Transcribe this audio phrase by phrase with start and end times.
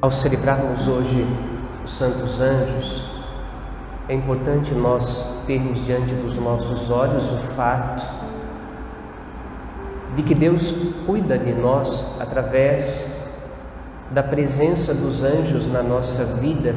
[0.00, 1.26] Ao celebrarmos hoje
[1.84, 3.02] os Santos Anjos,
[4.08, 8.06] é importante nós termos diante dos nossos olhos o fato
[10.14, 10.72] de que Deus
[11.04, 13.10] cuida de nós através
[14.12, 16.76] da presença dos anjos na nossa vida,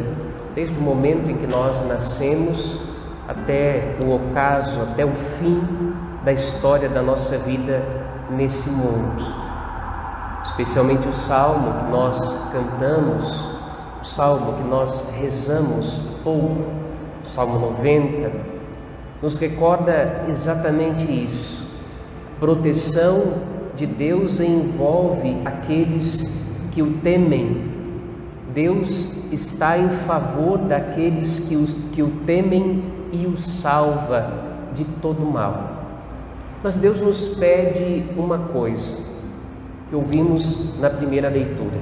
[0.55, 2.81] desde o momento em que nós nascemos
[3.27, 5.61] até o ocaso, até o fim
[6.25, 7.83] da história da nossa vida
[8.31, 9.40] nesse mundo
[10.43, 13.45] especialmente o salmo que nós cantamos,
[14.01, 16.65] o salmo que nós rezamos pouco,
[17.23, 18.31] o salmo 90,
[19.21, 21.63] nos recorda exatamente isso.
[22.39, 23.35] Proteção
[23.75, 26.27] de Deus envolve aqueles
[26.71, 27.69] que o temem.
[28.51, 34.33] Deus está em favor daqueles que, os, que o temem e o salva
[34.73, 35.83] de todo mal.
[36.63, 39.10] Mas Deus nos pede uma coisa
[39.91, 41.77] que ouvimos na primeira leitura.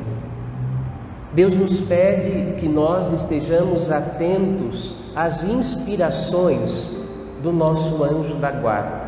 [1.32, 7.06] Deus nos pede que nós estejamos atentos às inspirações
[7.44, 9.08] do nosso anjo da guarda.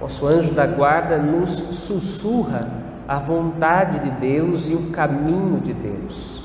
[0.00, 2.70] Nosso anjo da guarda nos sussurra
[3.06, 6.42] a vontade de Deus e o caminho de Deus.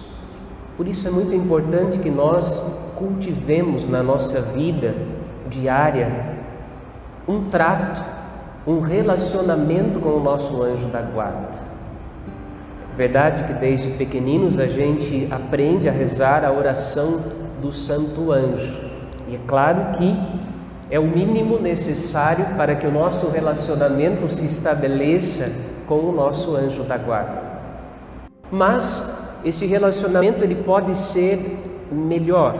[0.75, 2.65] Por isso é muito importante que nós
[2.97, 4.93] cultivemos na nossa vida
[5.49, 6.37] diária
[7.25, 8.18] um trato
[8.65, 11.49] um relacionamento com o nosso anjo da guarda.
[12.95, 17.23] Verdade que desde pequeninos a gente aprende a rezar a oração
[17.61, 18.77] do Santo Anjo.
[19.27, 20.15] E é claro que
[20.91, 25.51] é o mínimo necessário para que o nosso relacionamento se estabeleça
[25.87, 27.49] com o nosso anjo da guarda.
[28.51, 29.07] Mas
[29.45, 32.55] este relacionamento ele pode ser melhor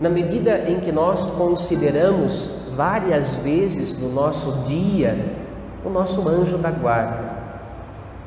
[0.00, 5.34] na medida em que nós consideramos várias vezes no nosso dia
[5.84, 7.36] o nosso anjo da guarda.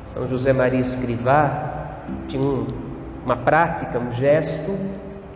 [0.04, 1.68] São José Maria Escrivá
[2.26, 2.66] tinha um,
[3.24, 4.76] uma prática, um gesto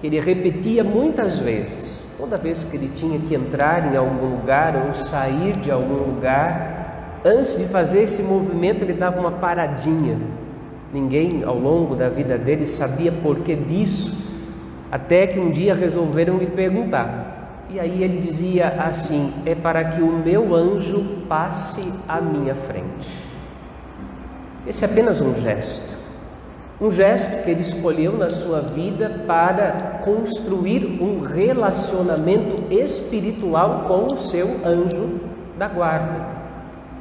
[0.01, 2.09] que ele repetia muitas vezes.
[2.19, 7.21] Toda vez que ele tinha que entrar em algum lugar ou sair de algum lugar,
[7.25, 10.19] antes de fazer esse movimento, ele dava uma paradinha.
[10.93, 14.15] Ninguém ao longo da vida dele sabia por que disso,
[14.91, 17.34] até que um dia resolveram lhe perguntar.
[17.71, 23.09] E aí ele dizia assim: é para que o meu anjo passe à minha frente.
[24.67, 26.05] Esse é apenas um gesto.
[26.81, 34.17] Um gesto que ele escolheu na sua vida para construir um relacionamento espiritual com o
[34.17, 35.21] seu anjo
[35.57, 36.27] da guarda.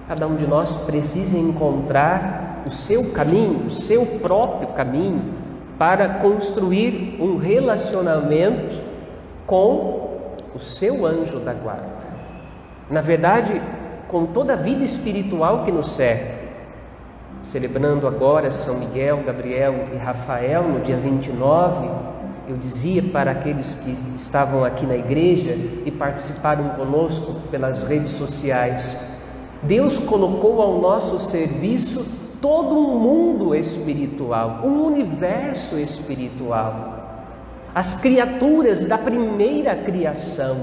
[0.08, 5.34] Cada um de nós precisa encontrar o seu caminho, o seu próprio caminho,
[5.78, 8.80] para construir um relacionamento
[9.46, 10.13] com
[10.56, 12.06] o seu anjo da guarda.
[12.90, 13.62] Na verdade,
[14.08, 16.44] com toda a vida espiritual que nos serve.
[17.42, 21.90] Celebrando agora São Miguel, Gabriel e Rafael no dia 29,
[22.48, 25.52] eu dizia para aqueles que estavam aqui na igreja
[25.86, 28.98] e participaram conosco pelas redes sociais:
[29.62, 32.06] Deus colocou ao nosso serviço
[32.42, 37.04] todo um mundo espiritual, um universo espiritual
[37.74, 40.58] as criaturas da primeira criação,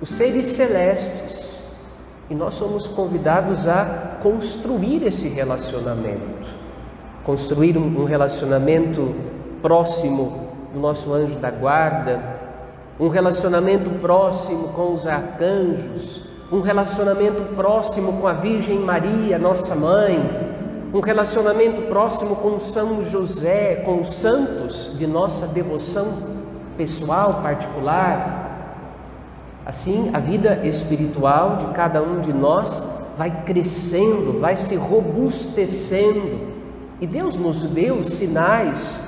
[0.00, 1.62] os seres celestes.
[2.28, 6.48] E nós somos convidados a construir esse relacionamento,
[7.24, 9.14] construir um relacionamento
[9.60, 12.22] próximo do nosso anjo da guarda,
[13.00, 20.39] um relacionamento próximo com os arcanjos, um relacionamento próximo com a Virgem Maria, nossa mãe,
[20.92, 26.18] um relacionamento próximo com São José, com os santos de nossa devoção
[26.76, 28.48] pessoal, particular.
[29.64, 32.82] Assim, a vida espiritual de cada um de nós
[33.16, 36.50] vai crescendo, vai se robustecendo.
[37.00, 38.98] E Deus nos deu sinais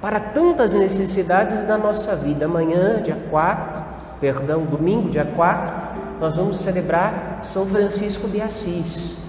[0.00, 2.44] para tantas necessidades da nossa vida.
[2.44, 3.82] Amanhã, dia 4,
[4.20, 5.74] perdão, domingo, dia 4,
[6.20, 9.23] nós vamos celebrar São Francisco de Assis.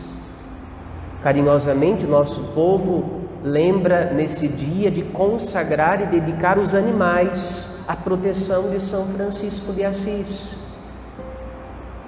[1.25, 8.69] Carinhosamente, o nosso povo lembra nesse dia de consagrar e dedicar os animais à proteção
[8.69, 10.55] de São Francisco de Assis.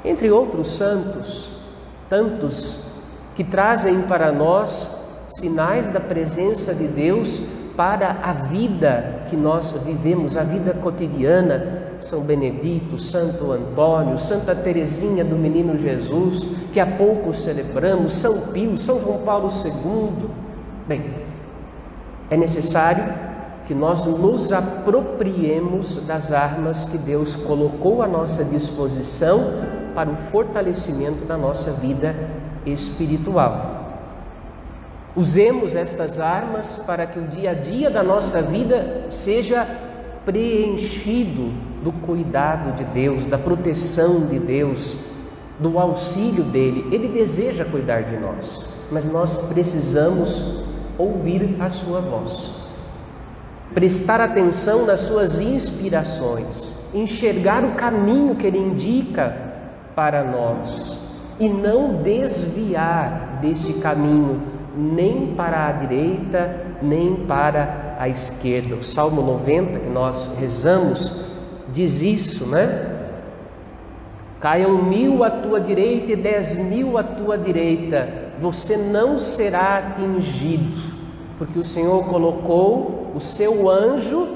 [0.06, 1.50] Entre outros santos,
[2.08, 2.78] tantos
[3.34, 4.88] que trazem para nós
[5.32, 7.42] sinais da presença de Deus
[7.78, 15.24] para a vida que nós vivemos, a vida cotidiana, são Benedito, Santo Antônio, Santa Teresinha
[15.24, 20.30] do Menino Jesus, que há pouco celebramos, São Pio, São João Paulo II.
[20.88, 21.06] Bem,
[22.32, 23.14] é necessário
[23.68, 29.54] que nós nos apropriemos das armas que Deus colocou à nossa disposição
[29.94, 32.16] para o fortalecimento da nossa vida
[32.66, 33.77] espiritual.
[35.18, 39.68] Usemos estas armas para que o dia a dia da nossa vida seja
[40.24, 41.52] preenchido
[41.84, 44.96] do cuidado de Deus, da proteção de Deus,
[45.58, 46.88] do auxílio dele.
[46.92, 50.64] Ele deseja cuidar de nós, mas nós precisamos
[51.00, 52.56] ouvir a sua voz.
[53.74, 59.36] Prestar atenção nas suas inspirações, enxergar o caminho que ele indica
[59.96, 60.96] para nós
[61.40, 68.76] e não desviar deste caminho nem para a direita, nem para a esquerda.
[68.76, 71.26] O Salmo 90 que nós rezamos
[71.70, 72.94] diz isso, né?
[74.40, 78.08] Caiam mil à tua direita e dez mil à tua direita,
[78.40, 80.78] você não será atingido,
[81.40, 84.28] porque o Senhor colocou o seu anjo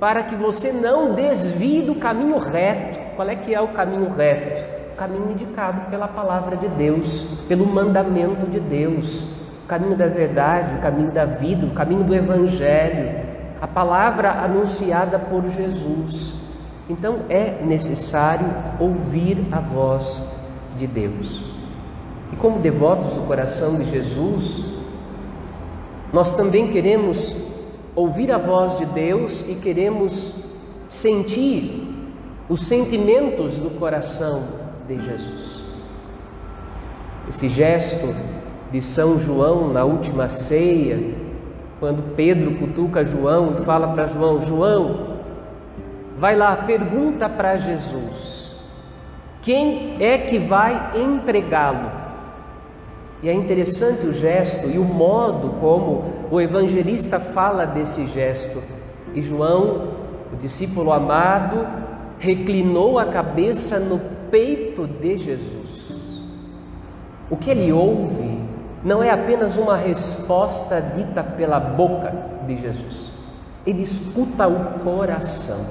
[0.00, 2.98] para que você não desvie do caminho reto.
[3.14, 4.64] Qual é que é o caminho reto?
[4.94, 9.39] O caminho indicado pela palavra de Deus, pelo mandamento de Deus
[9.70, 13.20] caminho da verdade, o caminho da vida, o caminho do Evangelho,
[13.60, 16.34] a palavra anunciada por Jesus.
[16.88, 18.48] Então é necessário
[18.80, 20.28] ouvir a voz
[20.76, 21.44] de Deus.
[22.32, 24.64] E como devotos do coração de Jesus,
[26.12, 27.36] nós também queremos
[27.94, 30.34] ouvir a voz de Deus e queremos
[30.88, 31.86] sentir
[32.48, 34.42] os sentimentos do coração
[34.88, 35.62] de Jesus.
[37.28, 38.12] Esse gesto
[38.70, 41.14] de São João na última ceia,
[41.78, 45.16] quando Pedro cutuca João e fala para João: João,
[46.16, 48.54] vai lá, pergunta para Jesus,
[49.42, 51.90] quem é que vai entregá-lo?
[53.22, 58.62] E é interessante o gesto e o modo como o evangelista fala desse gesto.
[59.14, 59.88] E João,
[60.32, 61.66] o discípulo amado,
[62.18, 64.00] reclinou a cabeça no
[64.30, 66.22] peito de Jesus.
[67.28, 68.49] O que ele ouve
[68.82, 72.12] não é apenas uma resposta dita pela boca
[72.46, 73.12] de Jesus,
[73.66, 75.66] ele escuta o coração.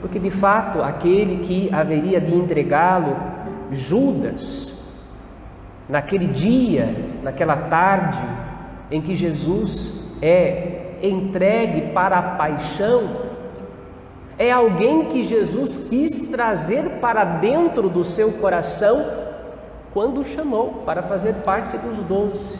[0.00, 3.16] Porque de fato, aquele que haveria de entregá-lo,
[3.72, 4.78] Judas,
[5.88, 8.22] naquele dia, naquela tarde
[8.90, 13.28] em que Jesus é entregue para a paixão,
[14.38, 19.17] é alguém que Jesus quis trazer para dentro do seu coração
[19.92, 22.58] quando o chamou para fazer parte dos doze.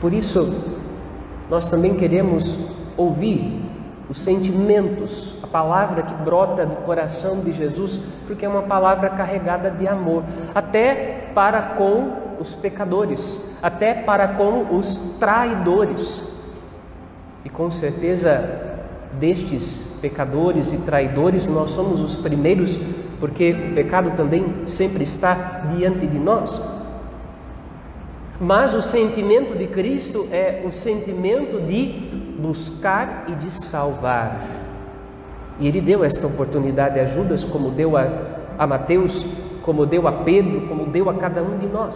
[0.00, 0.54] Por isso,
[1.48, 2.56] nós também queremos
[2.96, 3.62] ouvir
[4.08, 9.70] os sentimentos, a palavra que brota do coração de Jesus, porque é uma palavra carregada
[9.70, 10.24] de amor,
[10.54, 16.22] até para com os pecadores, até para com os traidores.
[17.44, 18.78] E com certeza,
[19.18, 22.78] destes pecadores e traidores, nós somos os primeiros
[23.22, 26.60] porque o pecado também sempre está diante de nós.
[28.40, 31.86] Mas o sentimento de Cristo é o sentimento de
[32.40, 34.44] buscar e de salvar.
[35.60, 38.08] E Ele deu esta oportunidade a Judas, como deu a,
[38.58, 39.24] a Mateus,
[39.62, 41.94] como deu a Pedro, como deu a cada um de nós.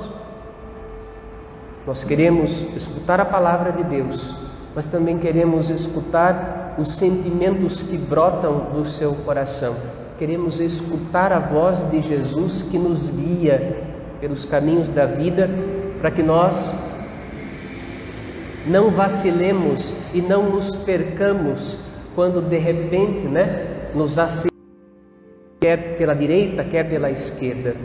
[1.84, 4.32] Nós queremos escutar a palavra de Deus,
[4.76, 9.74] mas também queremos escutar os sentimentos que brotam do seu coração
[10.18, 13.84] queremos escutar a voz de Jesus que nos guia
[14.20, 15.48] pelos caminhos da vida,
[16.00, 16.72] para que nós
[18.66, 21.78] não vacilemos e não nos percamos
[22.14, 24.56] quando de repente, né, nos aceitamos,
[25.60, 27.76] quer pela direita, quer pela esquerda.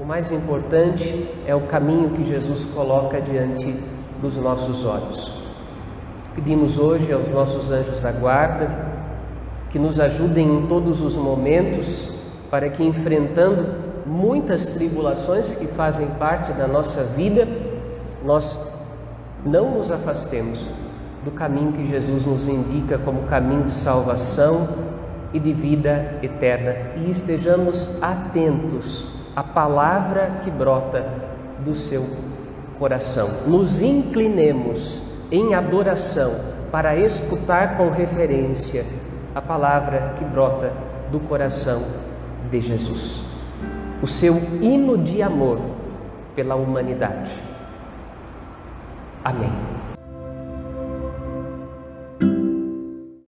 [0.00, 3.74] O mais importante é o caminho que Jesus coloca diante
[4.20, 5.47] dos nossos olhos.
[6.38, 8.70] Pedimos hoje aos nossos anjos da guarda
[9.70, 12.12] que nos ajudem em todos os momentos,
[12.48, 13.66] para que enfrentando
[14.06, 17.48] muitas tribulações que fazem parte da nossa vida,
[18.24, 18.56] nós
[19.44, 20.64] não nos afastemos
[21.24, 24.68] do caminho que Jesus nos indica como caminho de salvação
[25.34, 31.04] e de vida eterna e estejamos atentos à palavra que brota
[31.64, 32.06] do seu
[32.78, 33.28] coração.
[33.44, 36.34] Nos inclinemos em adoração
[36.70, 38.84] para escutar com referência
[39.34, 40.72] a palavra que brota
[41.10, 41.82] do coração
[42.50, 43.20] de Jesus.
[44.02, 45.58] O seu hino de amor
[46.34, 47.32] pela humanidade.
[49.24, 49.67] Amém.